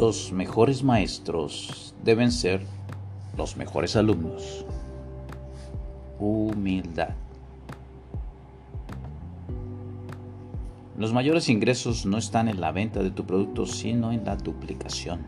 [0.00, 2.62] Los mejores maestros deben ser
[3.36, 4.64] los mejores alumnos.
[6.18, 7.10] Humildad.
[10.96, 15.20] Los mayores ingresos no están en la venta de tu producto, sino en la duplicación.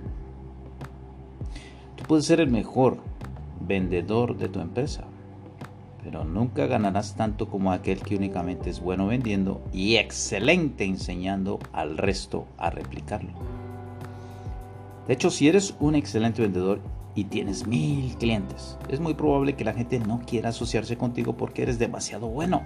[1.97, 2.97] Tú puedes ser el mejor
[3.61, 5.05] vendedor de tu empresa,
[6.03, 11.99] pero nunca ganarás tanto como aquel que únicamente es bueno vendiendo y excelente enseñando al
[11.99, 13.62] resto a replicarlo.
[15.07, 16.81] De hecho, si eres un excelente vendedor
[17.15, 21.63] y tienes mil clientes, es muy probable que la gente no quiera asociarse contigo porque
[21.63, 22.63] eres demasiado bueno.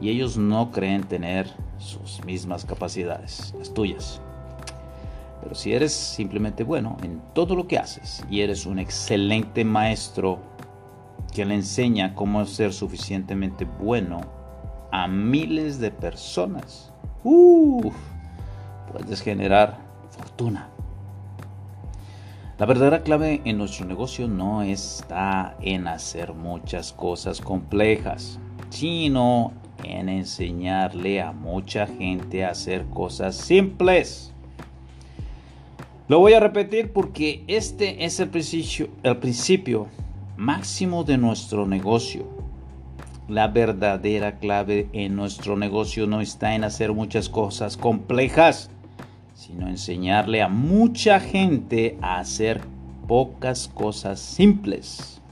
[0.00, 4.20] Y ellos no creen tener sus mismas capacidades, las tuyas.
[5.42, 10.38] Pero si eres simplemente bueno en todo lo que haces y eres un excelente maestro
[11.34, 14.20] que le enseña cómo ser suficientemente bueno
[14.90, 19.78] a miles de personas, puedes generar
[20.10, 20.68] fortuna.
[22.60, 30.10] La verdadera clave en nuestro negocio no está en hacer muchas cosas complejas, sino en
[30.10, 34.34] enseñarle a mucha gente a hacer cosas simples.
[36.06, 39.86] Lo voy a repetir porque este es el principio, el principio
[40.36, 42.26] máximo de nuestro negocio.
[43.26, 48.70] La verdadera clave en nuestro negocio no está en hacer muchas cosas complejas,
[49.40, 52.60] sino enseñarle a mucha gente a hacer
[53.08, 55.22] pocas cosas simples.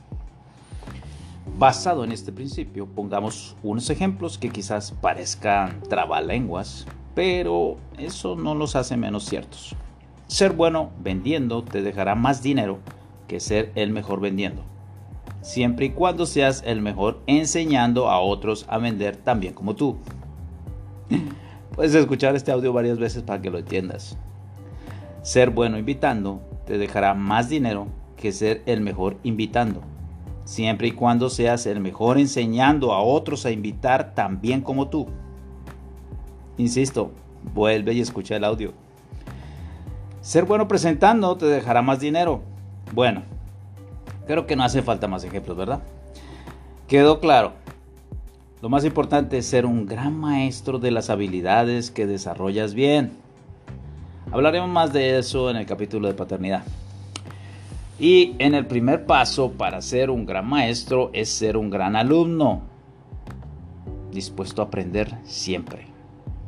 [1.58, 8.76] Basado en este principio, pongamos unos ejemplos que quizás parezcan trabalenguas, pero eso no los
[8.76, 9.76] hace menos ciertos.
[10.26, 12.78] Ser bueno vendiendo te dejará más dinero
[13.26, 14.62] que ser el mejor vendiendo,
[15.42, 19.98] siempre y cuando seas el mejor enseñando a otros a vender también como tú.
[21.78, 24.18] Puedes escuchar este audio varias veces para que lo entiendas.
[25.22, 29.82] Ser bueno invitando te dejará más dinero que ser el mejor invitando,
[30.44, 35.06] siempre y cuando seas el mejor enseñando a otros a invitar también como tú.
[36.56, 37.12] Insisto,
[37.54, 38.72] vuelve y escucha el audio.
[40.20, 42.42] Ser bueno presentando te dejará más dinero.
[42.92, 43.22] Bueno,
[44.26, 45.80] creo que no hace falta más ejemplos, ¿verdad?
[46.88, 47.52] Quedó claro.
[48.60, 53.12] Lo más importante es ser un gran maestro de las habilidades que desarrollas bien.
[54.32, 56.64] Hablaremos más de eso en el capítulo de paternidad.
[58.00, 62.62] Y en el primer paso para ser un gran maestro es ser un gran alumno,
[64.10, 65.86] dispuesto a aprender siempre,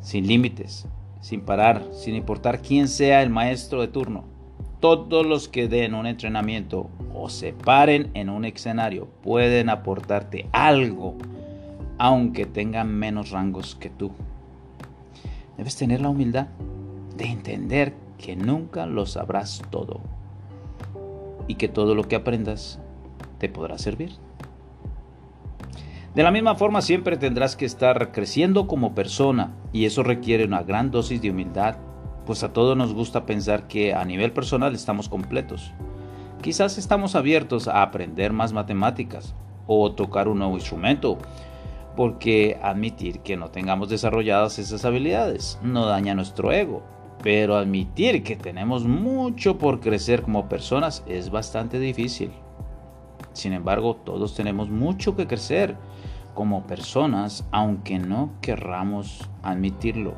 [0.01, 0.87] sin límites,
[1.21, 4.25] sin parar, sin importar quién sea el maestro de turno.
[4.81, 11.15] Todos los que den un entrenamiento o se paren en un escenario pueden aportarte algo
[12.03, 14.09] aunque tengan menos rangos que tú.
[15.55, 16.47] Debes tener la humildad
[17.15, 20.01] de entender que nunca lo sabrás todo
[21.47, 22.79] y que todo lo que aprendas
[23.37, 24.13] te podrá servir.
[26.15, 30.63] De la misma forma siempre tendrás que estar creciendo como persona y eso requiere una
[30.63, 31.75] gran dosis de humildad,
[32.25, 35.71] pues a todos nos gusta pensar que a nivel personal estamos completos.
[36.41, 39.35] Quizás estamos abiertos a aprender más matemáticas
[39.67, 41.19] o tocar un nuevo instrumento
[41.95, 46.83] porque admitir que no tengamos desarrolladas esas habilidades no daña nuestro ego,
[47.21, 52.31] pero admitir que tenemos mucho por crecer como personas es bastante difícil.
[53.33, 55.77] Sin embargo, todos tenemos mucho que crecer
[56.33, 60.13] como personas, aunque no querramos admitirlo.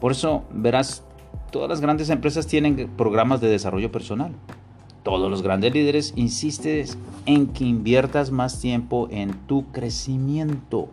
[0.00, 1.04] Por eso, verás,
[1.50, 4.32] todas las grandes empresas tienen programas de desarrollo personal.
[5.02, 6.86] Todos los grandes líderes insisten
[7.24, 10.88] en que inviertas más tiempo en tu crecimiento.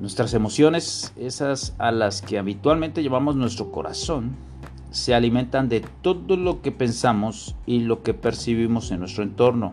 [0.00, 4.32] Nuestras emociones, esas a las que habitualmente llevamos nuestro corazón,
[4.90, 9.72] se alimentan de todo lo que pensamos y lo que percibimos en nuestro entorno.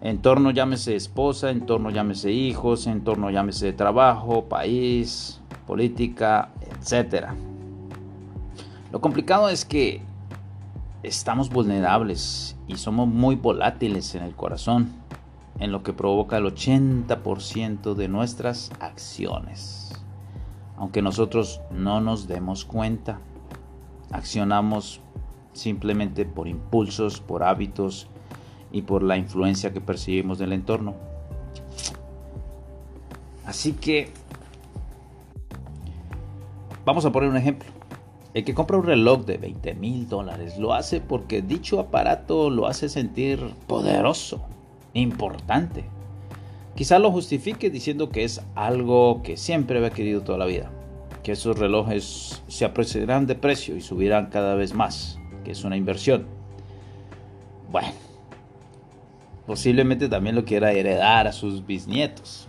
[0.00, 7.26] Entorno llámese esposa, entorno llámese hijos, entorno llámese trabajo, país, política, etc.
[8.90, 10.02] Lo complicado es que
[11.02, 14.92] estamos vulnerables y somos muy volátiles en el corazón,
[15.58, 19.92] en lo que provoca el 80% de nuestras acciones.
[20.76, 23.20] Aunque nosotros no nos demos cuenta,
[24.10, 25.00] accionamos
[25.52, 28.08] simplemente por impulsos, por hábitos
[28.70, 30.94] y por la influencia que percibimos del entorno.
[33.44, 34.12] Así que
[36.84, 37.81] vamos a poner un ejemplo.
[38.34, 42.66] El que compra un reloj de 20 mil dólares lo hace porque dicho aparato lo
[42.66, 44.40] hace sentir poderoso,
[44.94, 45.84] importante.
[46.74, 50.70] Quizá lo justifique diciendo que es algo que siempre había querido toda la vida.
[51.22, 55.76] que esos relojes se apreciarán de precio y subirán cada vez más, que es una
[55.76, 56.26] inversión.
[57.70, 57.92] Bueno,
[59.46, 62.48] posiblemente también lo quiera heredar a sus bisnietos.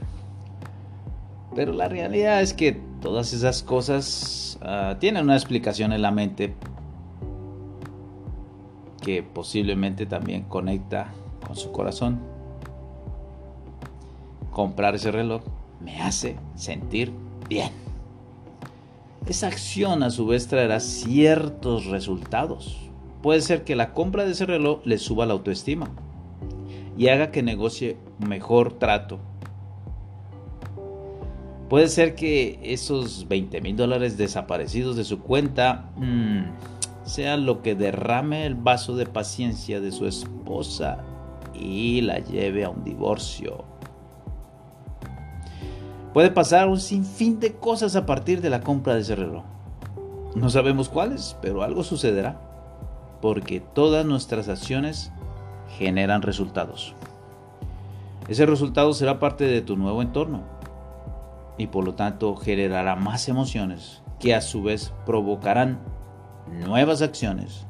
[1.55, 6.55] Pero la realidad es que todas esas cosas ah, tienen una explicación en la mente
[9.01, 11.13] que posiblemente también conecta
[11.45, 12.21] con su corazón.
[14.51, 15.43] Comprar ese reloj
[15.81, 17.11] me hace sentir
[17.49, 17.71] bien.
[19.27, 22.89] Esa acción a su vez traerá ciertos resultados.
[23.21, 25.89] Puede ser que la compra de ese reloj le suba la autoestima
[26.97, 29.19] y haga que negocie mejor trato.
[31.73, 36.43] Puede ser que esos 20 mil dólares desaparecidos de su cuenta mm,
[37.03, 40.99] sea lo que derrame el vaso de paciencia de su esposa
[41.51, 43.65] y la lleve a un divorcio.
[46.13, 49.43] Puede pasar un sinfín de cosas a partir de la compra de ese.
[50.35, 52.39] No sabemos cuáles, pero algo sucederá,
[53.19, 55.11] porque todas nuestras acciones
[55.79, 56.93] generan resultados.
[58.27, 60.52] Ese resultado será parte de tu nuevo entorno
[61.57, 65.79] y por lo tanto generará más emociones que a su vez provocarán
[66.65, 67.65] nuevas acciones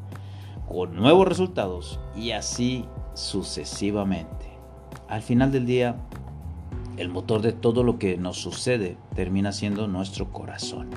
[0.68, 4.48] con nuevos resultados y así sucesivamente.
[5.08, 5.96] Al final del día,
[6.98, 10.90] el motor de todo lo que nos sucede termina siendo nuestro corazón.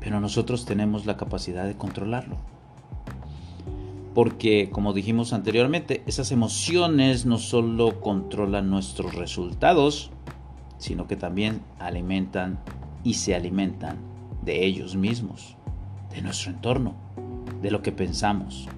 [0.00, 2.36] Pero nosotros tenemos la capacidad de controlarlo.
[4.14, 10.10] Porque, como dijimos anteriormente, esas emociones no solo controlan nuestros resultados,
[10.78, 12.58] sino que también alimentan
[13.04, 13.98] y se alimentan
[14.42, 15.56] de ellos mismos
[16.10, 16.94] de nuestro entorno,
[17.60, 18.68] de lo que pensamos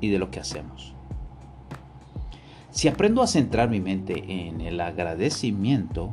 [0.00, 0.94] y de lo que hacemos.
[2.70, 6.12] Si aprendo a centrar mi mente en el agradecimiento,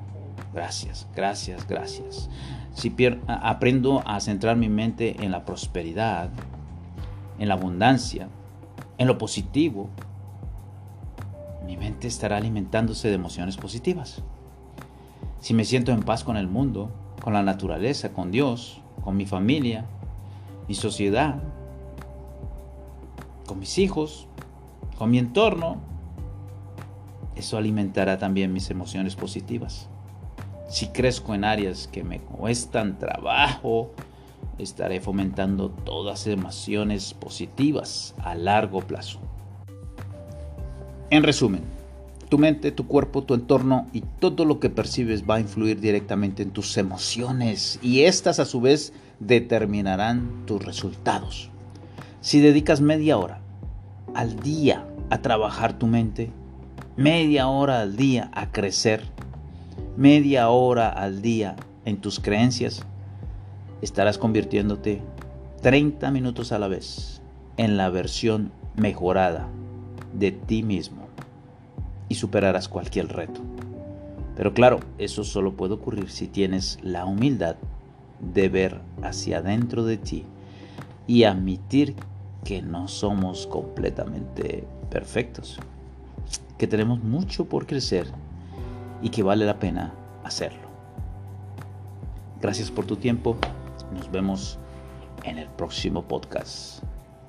[0.54, 2.30] gracias, gracias, gracias.
[2.74, 2.94] Si
[3.28, 6.30] aprendo a centrar mi mente en la prosperidad,
[7.40, 8.28] en la abundancia,
[8.98, 9.90] en lo positivo,
[11.66, 14.22] mi mente estará alimentándose de emociones positivas.
[15.39, 16.91] Si me siento en paz con el mundo,
[17.21, 19.86] con la naturaleza, con Dios, con mi familia,
[20.68, 21.41] mi sociedad,
[23.47, 24.27] con mis hijos,
[24.97, 25.77] con mi entorno,
[27.36, 29.88] eso alimentará también mis emociones positivas.
[30.68, 33.91] Si crezco en áreas que me cuestan trabajo,
[34.57, 39.19] estaré fomentando todas emociones positivas a largo plazo.
[41.09, 41.63] En resumen,
[42.30, 46.44] tu mente, tu cuerpo, tu entorno y todo lo que percibes va a influir directamente
[46.44, 51.50] en tus emociones y estas a su vez determinarán tus resultados.
[52.22, 53.42] Si dedicas media hora
[54.14, 56.31] al día a trabajar tu mente,
[56.96, 59.04] media hora al día a crecer,
[59.98, 61.56] media hora al día
[61.86, 62.84] en tus creencias,
[63.82, 65.02] estarás convirtiéndote
[65.62, 67.22] 30 minutos a la vez
[67.58, 69.48] en la versión mejorada
[70.14, 71.09] de ti mismo
[72.10, 73.42] y superarás cualquier reto.
[74.36, 77.56] Pero claro, eso solo puede ocurrir si tienes la humildad
[78.20, 80.26] de ver hacia adentro de ti
[81.08, 81.96] y admitir
[82.44, 85.60] que no somos completamente perfectos,
[86.58, 88.08] que tenemos mucho por crecer
[89.01, 90.68] y que vale la pena hacerlo.
[92.42, 93.38] Gracias por tu tiempo,
[93.94, 94.58] nos vemos
[95.24, 96.84] en el próximo podcast.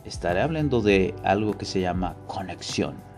[0.04, 3.09] Estaré hablando de algo que se llama conexión